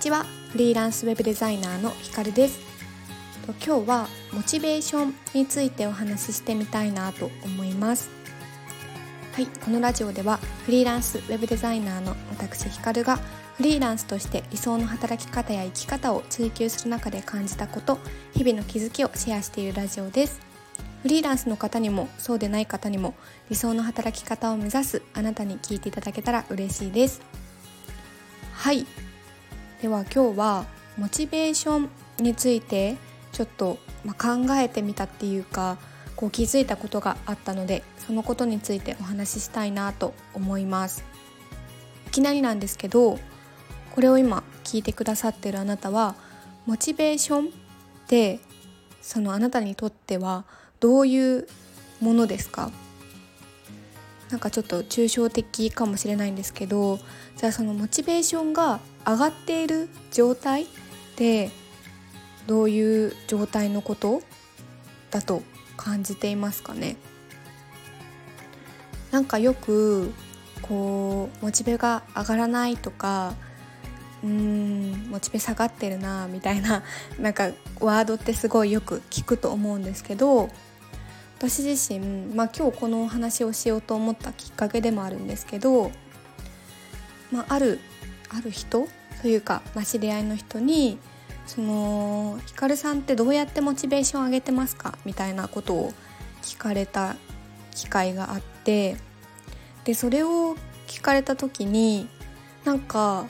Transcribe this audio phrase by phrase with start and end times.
[0.00, 0.24] ちは。
[0.52, 2.58] フリーランスウェブデザイナーのひかるです。
[3.64, 8.10] 今日はモチベーションについてお話ししてみたいなと思います。
[9.34, 13.18] はいこのラジオではフリーランスウェブデザイナーの私ひかるが
[13.56, 17.98] フリーランスとして理想の働き方や生き方を追求する中で感じたこと
[18.32, 20.40] 日々の気づきをシェアしているラジオです。
[21.02, 23.14] フリーランスの方にもそうでない方にも
[23.50, 27.20] 理想の働き方を目指すあなたに聞いていただけたら嬉しいです。
[28.52, 28.86] はい。
[29.82, 30.66] では今日は
[30.98, 32.96] モチベーションについて
[33.32, 35.78] ちょっと、ま考えてみたっていうか
[36.16, 41.04] こう気づいたことがあったのでそのことについてお話ししたいなと思います。
[42.08, 43.18] いきなりなんですけど
[43.94, 46.14] これを今聞いてくださってるあなたは
[46.66, 47.50] モチベーションっ
[48.06, 48.40] て
[49.00, 50.44] そのあなたにとっては
[50.80, 51.46] どういう
[52.00, 52.70] ものですか？
[54.30, 56.98] なんかちょっと抽象的かもしれないんですけど
[57.36, 60.66] じゃあそのモチベーションが上がっている状態
[61.16, 61.50] で
[62.46, 64.22] どういう状態のこと
[65.10, 65.42] だと
[65.76, 66.96] 感じていますかね？
[69.10, 70.12] なんかよく
[70.62, 73.34] こうモチベが上がらないとか
[74.22, 76.84] うーんモチベ下がってるなみたいな
[77.18, 80.48] なんかワードってすごいよく聞くと思うんですけど
[81.40, 85.90] 私自身、まあ、今日このお話をしようと思ったきっかけでもあるんですけど、
[87.32, 87.80] まあ、ある
[88.28, 88.86] ある人
[89.22, 90.98] というか、まあ、知り合いの人に
[91.46, 95.94] その「ひかるさんってどうやってモチベーション上げてますか?」みたいなことを
[96.42, 97.16] 聞かれた
[97.74, 98.98] 機会があって
[99.84, 102.06] でそれを聞かれた時に
[102.66, 103.24] なんか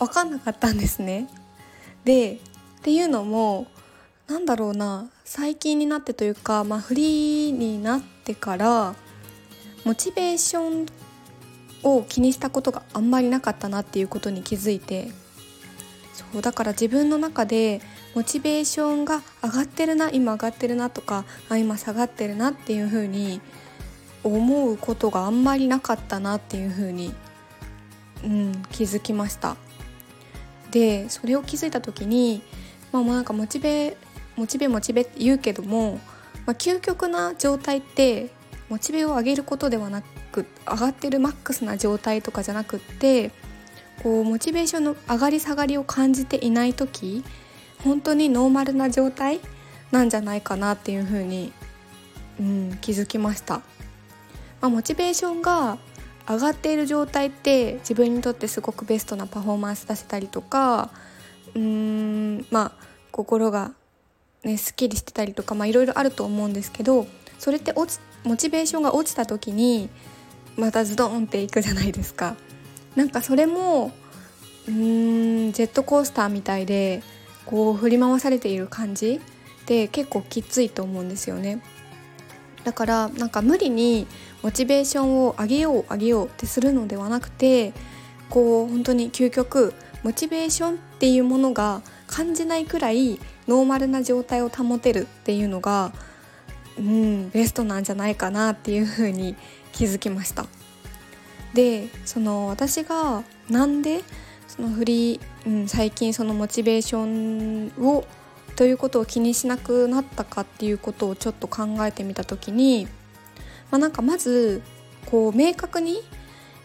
[0.00, 1.28] 分かんなかったんですね。
[2.04, 2.38] でっ
[2.82, 3.68] ていうのも
[4.32, 8.94] なんだろうな最近になってというか、まあ、フリーになってから
[9.84, 10.86] モチベーション
[11.82, 15.10] を気にしたことがあんまりなかったなっていうことに気づいて
[16.14, 17.82] そうだから自分の中で
[18.14, 23.42] モチベーションが上がってるな今上がってるなとかあ今下がってるなっていう風に
[24.24, 27.12] 思うことがあんまりなかったなっていう風に、
[28.24, 29.56] うん、気づきました。
[30.70, 32.40] でそれを気づいた時に
[32.92, 33.94] まあもうなんかモチベ
[34.36, 35.98] モチベモチベって言うけども、
[36.46, 38.30] まあ、究極な状態って
[38.68, 43.30] モチベを上げることではなく上がってるマックスな状態とかじゃなくって
[44.02, 47.22] こうモチベーションの上がり下がりを感じていない時
[47.84, 49.40] 本当にノーマルな状態
[49.90, 51.52] なんじゃないかなっていうふうに、
[52.40, 53.62] うん、気づきました、ま
[54.62, 55.78] あ、モチベーションが
[56.28, 60.90] 上がっている状態って自分にとってすごくベストなパフォーマンス出せたりとか
[61.54, 63.72] うーんまあ心が
[64.44, 67.06] ねすっきりしてたりとかいろいろあると思うんですけど
[67.38, 69.88] それって落ちモチベーションが落ちた時に
[70.56, 72.36] またズドンっていくじゃないですか。
[72.94, 73.90] なんかそれも
[74.68, 77.02] うーんジェットコースターみたいで
[77.46, 79.20] こう振り回されている感じ
[79.66, 81.62] で結構きついと思うんですよね。
[82.64, 84.06] だからなんか無理に
[84.42, 87.72] モチベーションを上げよう上げようってするのではなくて
[88.30, 89.74] こう本当に究極
[90.04, 95.92] モチベーションっていうものが感じないくらいノーマルな状態を保てるっていうのが
[96.78, 99.36] うんベストなんじゃないかなっていうふうに
[99.72, 100.46] 気づきました。
[101.54, 104.02] でその私がなんで
[104.48, 108.04] そのフリー、うん、最近そのモチベーションを
[108.56, 112.86] ということを気にしなくなったかっていうことをちょっと考えてみた時に、
[113.70, 114.62] まあ、なんかまず
[115.06, 116.02] こう明確に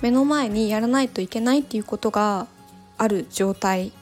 [0.00, 2.46] 目の前にやらないといけないっていうことが
[2.98, 3.92] ある状態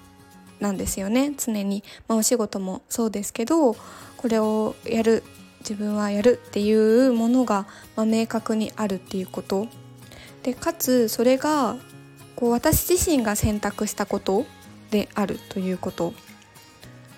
[0.61, 1.33] なんですよね。
[1.37, 3.75] 常に、まあ、お仕事もそうですけど
[4.17, 5.23] これをやる
[5.61, 7.67] 自分はやるっていうものが、
[7.97, 9.67] まあ、明確にあるっていうこと。
[10.43, 11.77] でかつそれが
[12.35, 14.47] こう私自身が選択したこと
[14.91, 16.15] であるということ。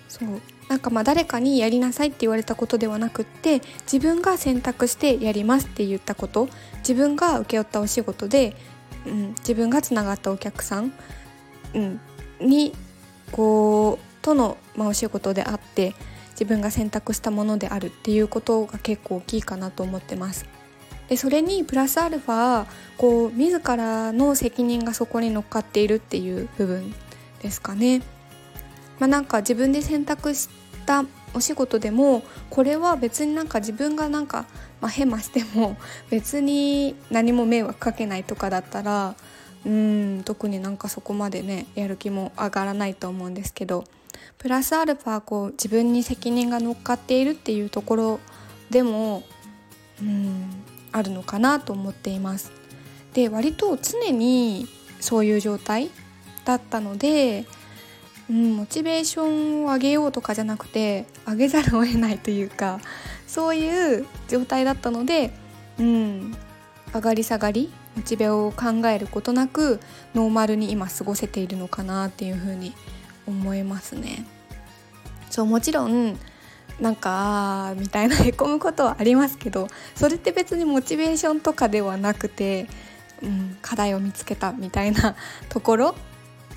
[0.09, 0.41] そう。
[0.69, 6.47] なんかまあ誰かにやりなさいって言われたことではなくって自分が選択してやりますって言ったこと。
[6.79, 8.55] 自分が請け負ったお仕事で、
[9.05, 10.93] うん、自分がつながったお客さん、
[11.73, 11.99] うん、
[12.41, 12.73] に
[13.33, 15.93] こうとの、まあ、お仕事であって
[16.31, 20.45] 自分が選択したものであるっていうことが結構大きいかなと思ってます。
[21.09, 22.65] でそれにプラスアルファ
[22.97, 26.93] こう自らの責任がそこに乗っかっているっていう部分
[27.41, 28.01] ですかね。
[28.99, 30.47] まあ、なんか自分で選択し
[30.85, 31.03] た
[31.33, 34.45] お仕事でもこれは別になんか自分がなんか、
[34.79, 35.75] まあ、ヘマしても
[36.09, 39.15] 別に何も迷惑かけないとかだったら
[39.65, 43.85] うん特になんかそこまでねやる気も上がらないと思うんですけど
[44.37, 48.19] プラスアルファこう自分に責任が乗っかっているっていうところ
[48.69, 49.23] でも
[50.01, 52.51] うんあるのかなと思っています。
[53.13, 54.67] で割と常に
[54.99, 55.91] そういう状態
[56.45, 57.45] だったので
[58.29, 62.79] うん、モチベーションを上げようとかじゃなくて上げざるを得ないというか
[63.27, 65.33] そういう状態だったので、
[65.77, 66.35] うん、
[66.93, 69.79] 上がり下がりモチベを考えることなく
[70.15, 72.73] ノーマルに今過ごせているのかなっていうふうに
[73.27, 74.25] 思いますね。
[75.29, 76.17] そうもちろん
[76.79, 82.67] なんかみたいなへこむことはありますけどそれって別にモチベーションとかではなくて、
[83.21, 85.15] うん、課題を見つけたみたいな
[85.49, 85.95] ところ、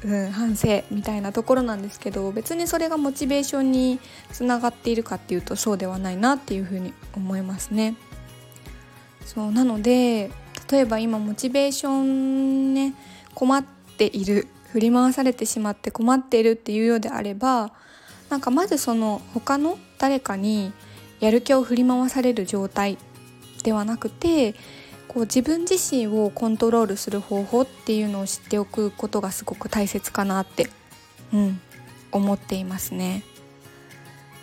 [0.04, 4.00] うん、反省みたいなところなんですけど別にそれがモチベーションに
[4.32, 7.94] つながっているかっていうとそうではないなっていうふうに思いますね。
[9.24, 10.30] そうなので
[10.70, 12.94] 例えば今モチベーションね
[13.34, 13.64] 困っ
[13.98, 17.72] ている振り回されてしまって困っているっていうようであれば
[18.28, 20.72] なんかまずその他の誰かに
[21.20, 22.98] やる気を振り回される状態
[23.62, 24.54] ではなくて
[25.08, 30.68] こう自分自身をコントロールする方法っていうのを知っておくことがすごく大切かなって、
[31.32, 31.60] うん、
[32.12, 33.22] 思っていますね。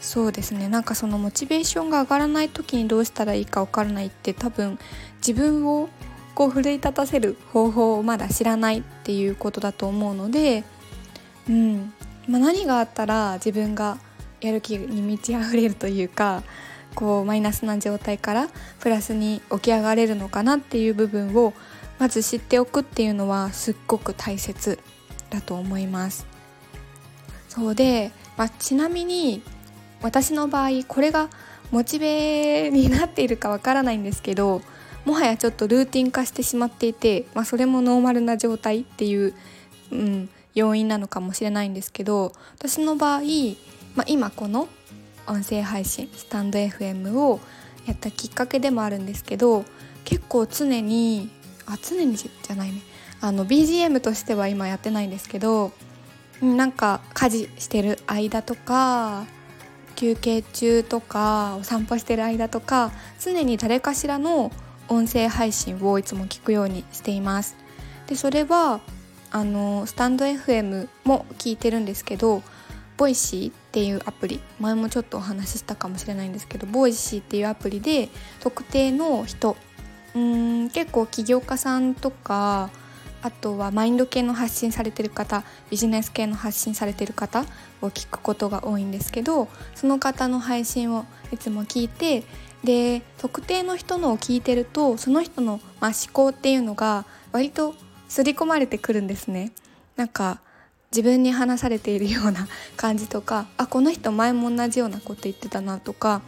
[0.01, 4.77] そうですねなんかそのモチベーションが上がらない時にどうしたらいいかわからないって多分
[5.25, 5.87] 自分を
[6.35, 10.63] こう奮い立たせる方法をまだ知らないっていうことだと思うので、
[11.49, 11.93] うん
[12.27, 13.97] まあ、何があったら自分が
[14.41, 16.43] やる気に満ち溢れるというか
[16.95, 18.47] こうマイナスな状態から
[18.79, 21.53] プラスに起き上がれるのかなっていう部分を
[21.99, 24.79] まず知っておくっていうのはすっごく大切
[25.29, 26.25] だと思います。
[27.49, 29.43] そうで、まあ、ちなみに
[30.01, 31.29] 私の場合これが
[31.71, 34.61] モチベになっているかわからないんですけど
[35.05, 39.33] もはやちょっとルーティン化してしまっていて、まあ、それもノーマルな状態っていう、
[39.91, 43.21] うん、要因なのかもしれないんですけど私の場合、
[43.95, 44.67] まあ、今この
[45.27, 47.39] 音声配信スタンド FM を
[47.85, 49.65] やったきっかけでもあるんですけど
[50.05, 51.29] 結構常に
[51.65, 52.81] あ常にじゃないね。
[53.21, 55.71] あの BGM としては今やってないんですけど
[56.41, 59.25] なんか家事してる間とか
[59.95, 62.91] 休憩中とかお散歩してる間とか
[63.21, 64.51] 常に誰かしらの
[64.89, 67.55] 音声配信をいつも聞くようにしています。
[68.07, 68.81] でそれは
[69.31, 72.43] あのスタンド FM も聞いてるんですけど
[72.97, 78.09] Voicy っていうアプリ前もちょっとお話ししたかもしれないんですけど Voicy っていうアプリで
[78.39, 79.57] 特定の人
[80.13, 82.69] うん結構起業家さんとか
[83.23, 87.45] あとはマインド系の発信されてる方ビジネス系の発信されてる方
[87.81, 92.25] を聞くことが多いんですけどその方の配信をいつも聞いて
[92.63, 97.75] で特定の人のを聞いてるとその人の、まあ、思考っていうのが割と
[98.07, 99.51] 刷り込まれてくるんですね。
[99.95, 100.39] なんか
[100.91, 106.21] 自分に話されているような 感じとかあこの人前も同じようなこと言ってたなとか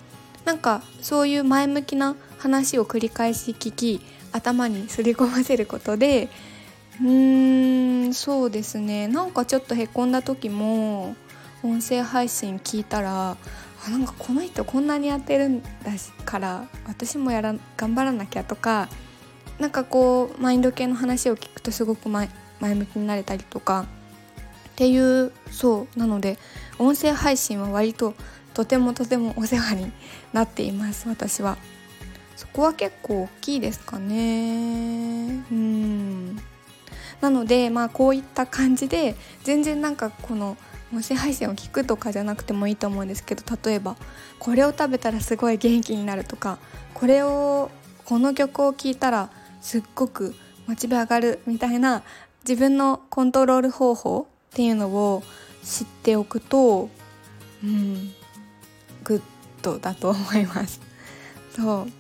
[0.44, 4.02] なんかそういう前向きな話を繰り返し聞き
[4.32, 6.30] 頭にすり込ませることで
[7.00, 11.16] うーんそうですねなんかちょっとへこんだ時も
[11.64, 13.38] 音声配信聞いたら
[13.90, 15.70] なんかこの人こんなにやってるんだ
[16.26, 18.90] から私もやら頑張らなきゃとか
[19.60, 22.30] なんかこうマインド系の話を聞くとすごく前
[22.60, 23.86] 向きになれたりとか
[24.70, 26.38] っていうそうなので
[26.80, 28.14] 音声配信は割と
[28.54, 29.92] とてもとてもお世話に
[30.34, 31.58] なっています私は。
[32.36, 35.44] そこは結構大きいですかね。
[35.52, 36.36] うん。
[37.22, 40.58] なのでまあこういった感じで全然なんかこの
[40.96, 43.98] 音声配信を聞くとかじゃなくてもいいと思うんですけど例えば
[44.40, 46.58] これを食べたらすごい元気になるとか
[46.94, 47.70] これを
[48.06, 49.30] この曲を聴いたら
[49.62, 50.34] すっごく
[50.68, 52.04] モチベ上がるみたいな
[52.48, 55.24] 自分のコントロール方法っていうのを
[55.64, 56.90] 知っておくと
[57.64, 58.14] うん
[59.04, 59.22] グッ
[59.62, 60.80] ドだと思います。
[61.56, 61.92] そう。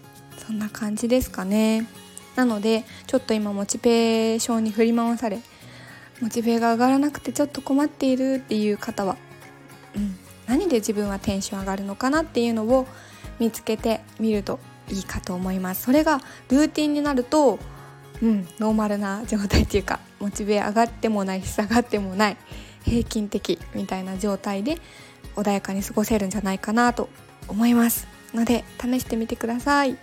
[0.45, 1.87] そんな感じですかね。
[2.35, 5.39] なのでちょっと今モチベーションに振り回され
[6.21, 9.17] モチベが上がらなくてちょっと困っているっていう方は、
[9.95, 10.15] うん、
[10.47, 12.87] 何で自分はテンション上がるのかなっていうのを
[13.39, 15.83] 見つけてみるといいかと思います。
[15.83, 17.59] それがルーティンになると
[18.21, 22.37] うんノーマルな状態っていうかモチベ上がってもないし下がってもない
[22.83, 24.77] 平均的みたいな状態で
[25.35, 27.09] 穏やかに過ごせるんじゃないかなと
[27.47, 28.07] 思います。
[28.33, 29.97] ので試してみてください。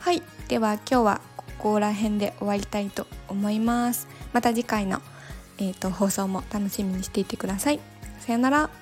[0.00, 0.22] はい。
[0.48, 4.08] では今日はここら辺で終わりたいと思います。
[4.32, 5.02] また次回の、
[5.60, 7.80] えーと、放送も楽しみにしていてください。
[8.18, 8.79] さよなら。